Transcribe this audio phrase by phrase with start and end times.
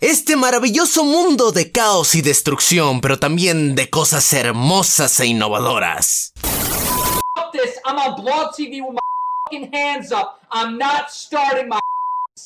[0.00, 6.32] Este maravilloso mundo de caos y destrucción, pero también de cosas hermosas e innovadoras.
[7.90, 10.40] I'm on Blog TV with my hands up.
[10.52, 11.79] I'm not starting my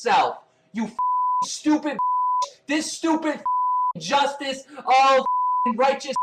[0.01, 0.37] self.
[0.73, 0.99] You fucking
[1.43, 1.97] stupid.
[2.67, 3.41] This stupid
[3.97, 4.63] justice.
[4.85, 5.25] Oh,
[5.75, 6.15] righteous.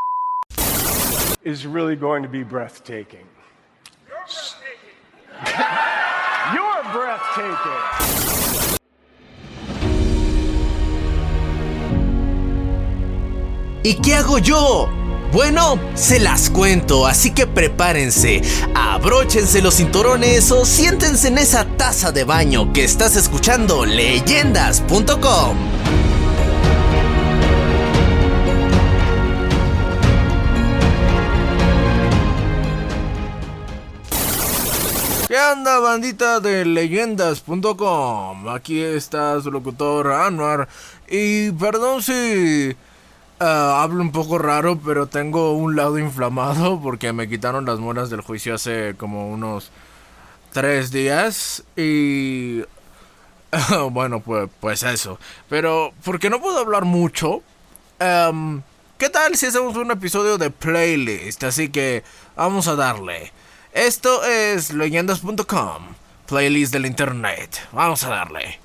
[1.43, 3.27] is really going to be breathtaking.
[4.07, 4.25] You're
[5.43, 5.73] breathtaking.
[6.53, 8.13] You're breathtaking.
[13.85, 15.02] ¿Y qué hago yo?
[15.33, 18.43] Bueno, se las cuento, así que prepárense,
[18.75, 25.57] abróchense los cinturones o siéntense en esa taza de baño que estás escuchando leyendas.com.
[35.27, 38.49] ¿Qué onda, bandita de leyendas.com?
[38.49, 40.69] Aquí está su locutor Anwar.
[41.07, 42.75] Y perdón si
[43.43, 48.09] ah, hablo un poco raro, pero tengo un lado inflamado porque me quitaron las muelas
[48.09, 49.71] del juicio hace como unos
[50.51, 51.63] tres días.
[51.75, 52.61] Y.
[53.91, 55.19] bueno, pues, pues eso.
[55.49, 57.41] Pero, porque no puedo hablar mucho.
[57.99, 58.61] em,
[58.97, 61.43] ¿Qué tal si hacemos un episodio de playlist?
[61.43, 62.03] Así que
[62.35, 63.33] vamos a darle.
[63.73, 65.83] Esto es leyendas.com,
[66.27, 67.67] playlist del internet.
[67.73, 68.59] Vamos a darle.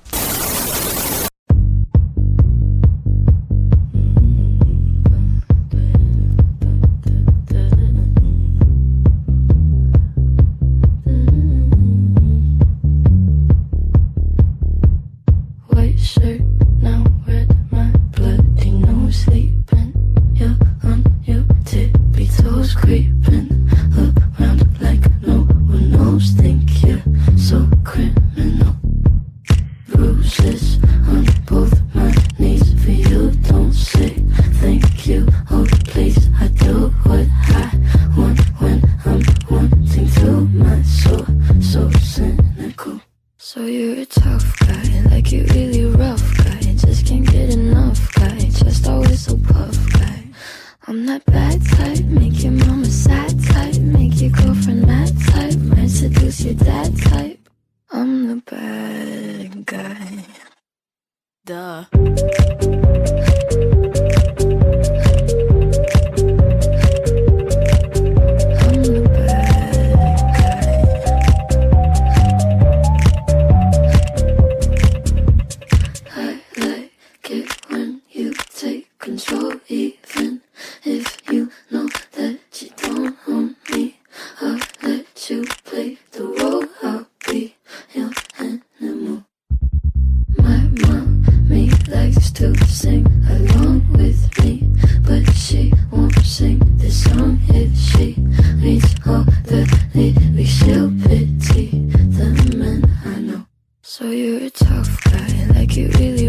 [105.89, 106.28] Guy,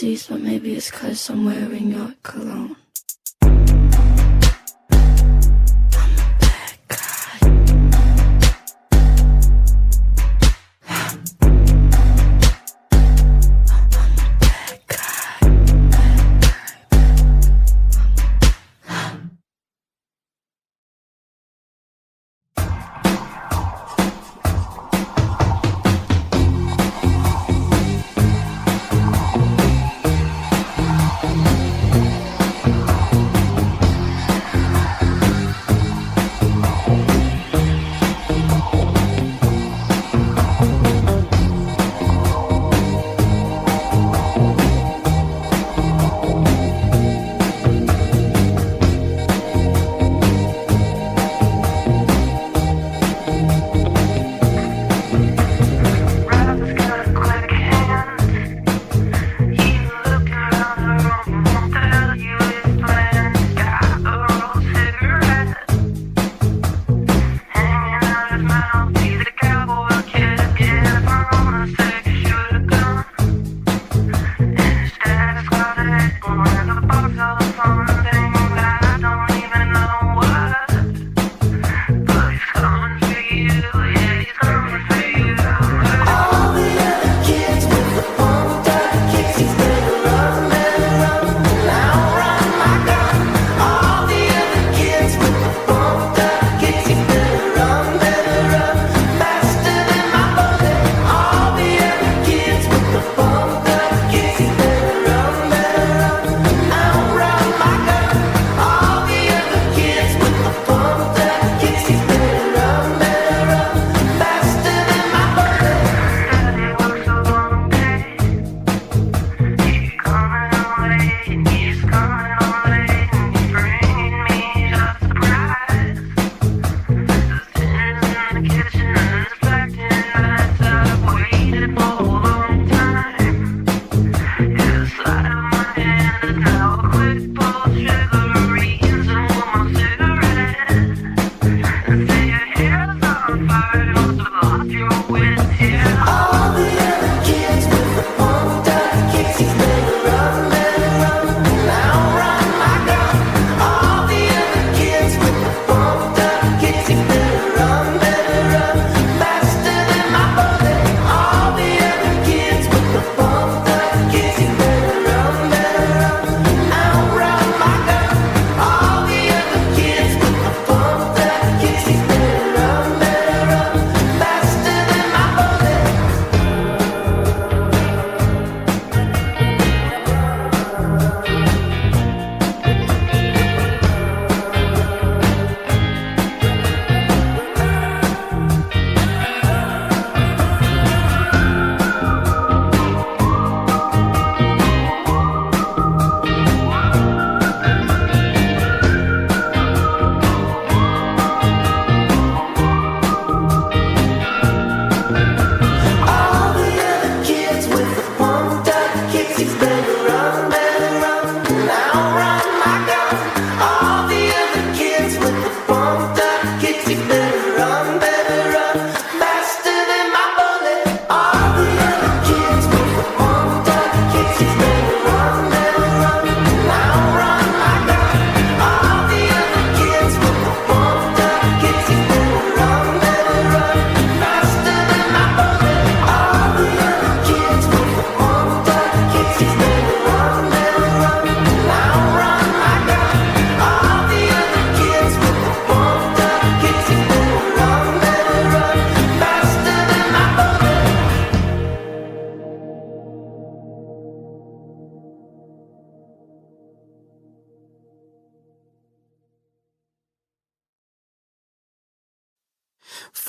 [0.00, 2.74] but maybe it's cause I'm wearing your cologne.
[76.18, 77.99] Going down to the bottom, of the bottom.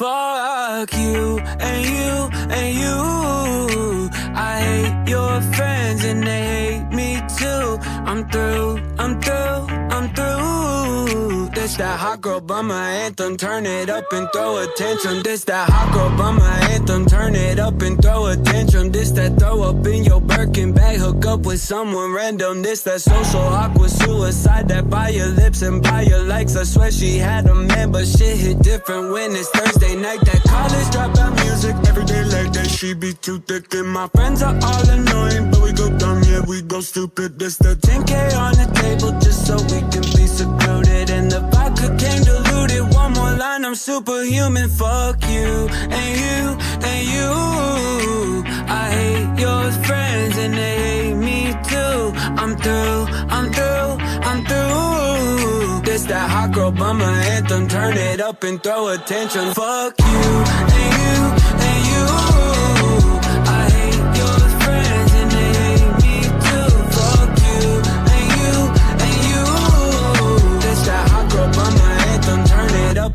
[0.01, 4.10] Fuck you and you and you.
[4.34, 7.77] I hate your friends and they hate me too.
[8.10, 9.71] I'm through, I'm through.
[11.62, 13.38] This that hot girl bummer anthem.
[13.38, 15.22] Turn it up and throw a tantrum.
[15.22, 16.41] This that hot girl bummer
[16.74, 17.06] anthem.
[17.06, 18.89] Turn it up and throw a tantrum.
[18.89, 20.98] This that throw up in your Birkin bag.
[20.98, 22.63] Hook up with someone random.
[22.63, 24.70] This that social awkward suicide.
[24.70, 26.56] That buy your lips and buy your likes.
[26.56, 30.22] I swear she had a man, but shit hit different when it's Thursday night.
[30.22, 32.72] That college dropout music every day like that.
[32.72, 36.41] She be too thick and my friends are all annoying, but we go dumb, yeah
[36.48, 37.38] we go stupid.
[37.38, 40.21] This the 10k on the table just so we can be
[43.41, 44.69] Line, I'm superhuman.
[44.69, 45.67] Fuck you
[46.00, 46.39] and you
[46.89, 48.43] and you.
[48.67, 52.12] I hate your friends and they hate me too.
[52.41, 53.91] I'm through, I'm through,
[54.29, 55.81] I'm through.
[55.81, 57.67] This that hot girl bummer anthem.
[57.67, 59.55] Turn it up and throw attention.
[59.55, 60.21] Fuck you
[60.57, 61.15] and you
[61.65, 62.61] and you.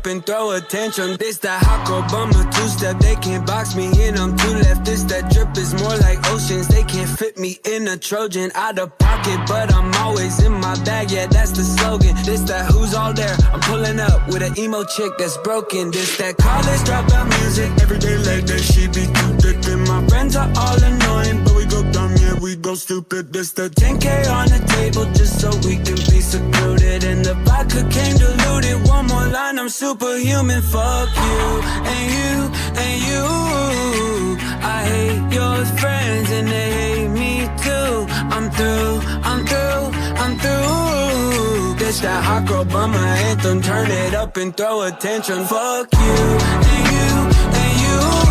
[0.07, 1.17] And throw attention.
[1.17, 2.97] This that hot bummer two step.
[2.99, 4.17] They can't box me in.
[4.17, 4.85] I'm two left.
[4.85, 6.67] This that drip is more like oceans.
[6.67, 10.75] They can't fit me in a Trojan out of pocket, but I'm always in my
[10.83, 11.11] bag.
[11.11, 12.15] Yeah, that's the slogan.
[12.25, 13.35] This that who's all there.
[13.53, 15.91] I'm pulling up with an emo chick that's broken.
[15.91, 17.69] This that college dropout music.
[17.81, 19.57] Every day like that, she be too thick.
[19.71, 23.33] And my friends are all annoying, but we go dumb, yeah, we go stupid.
[23.33, 27.03] This the 10k on the table just so we can be secluded.
[27.03, 28.16] And the vodka came
[29.67, 30.61] I'm superhuman.
[30.61, 31.39] Fuck you
[31.91, 32.33] and you
[32.83, 34.37] and you.
[34.63, 38.05] I hate your friends and they hate me too.
[38.33, 39.91] I'm through, I'm through,
[40.23, 41.75] I'm through.
[41.79, 43.61] This that hot girl bummer anthem.
[43.61, 45.43] Turn it up and throw attention.
[45.43, 46.15] Fuck you
[46.71, 47.11] and you
[47.59, 48.26] and you.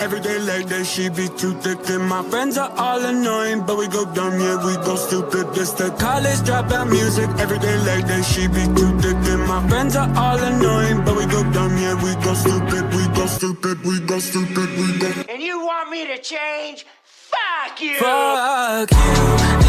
[0.00, 1.78] Every day like that, she be too thick.
[1.90, 5.54] And my friends are all annoying, but we go dumb, yeah, we go stupid.
[5.54, 7.28] This the college dropout music.
[7.38, 9.16] Every day like that, she be too thick.
[9.32, 12.84] And my friends are all annoying, but we go dumb, yeah, we go stupid.
[12.94, 15.10] We go stupid, we go stupid, we go.
[15.28, 16.86] And you want me to change?
[17.04, 17.96] Fuck you!
[17.96, 19.67] Fuck you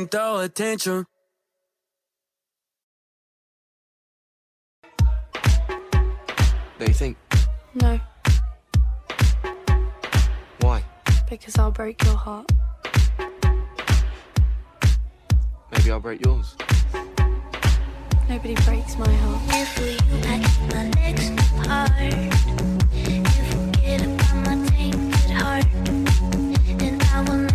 [0.00, 1.04] and throw attention.
[6.78, 7.16] Don't you think?
[7.74, 8.00] No,
[10.60, 10.82] Why?
[11.28, 12.50] because I'll break your heart.
[15.70, 16.56] Maybe I'll break yours.
[18.28, 19.42] Nobody breaks my heart.
[19.50, 20.42] If we at
[20.72, 21.90] my next part,
[22.94, 25.66] you forget about my tainted heart,
[26.80, 27.49] and I will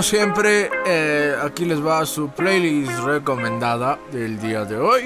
[0.00, 5.02] como siempre, eh, aquí les va su playlist recomendada del día de hoy.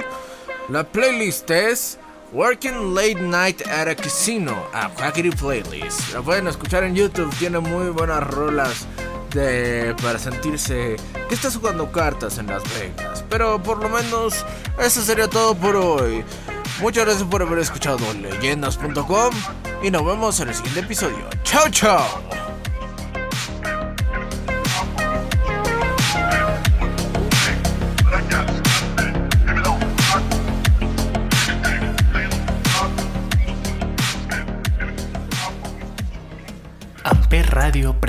[0.68, 1.98] La playlist es
[2.32, 6.14] Working Late Night at a Casino, a Quackity Playlist.
[6.14, 8.86] La pueden escuchar en YouTube, tiene muy buenas rolas
[9.32, 10.94] de, para sentirse
[11.28, 13.24] que estás jugando cartas en Las Vegas.
[13.28, 14.46] Pero por lo menos,
[14.78, 16.24] eso sería todo por hoy.
[16.80, 19.34] Muchas gracias por haber escuchado leyendas.com
[19.82, 21.28] y nos vemos en el siguiente episodio.
[21.42, 22.43] ¡Chao, chao!